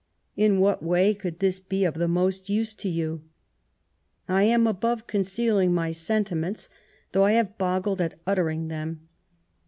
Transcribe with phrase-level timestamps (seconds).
[0.35, 3.21] In what way could this be of the most use to you?
[4.27, 6.69] I am above concealing my sentiments,
[7.11, 9.09] though I have boggled at uttering them.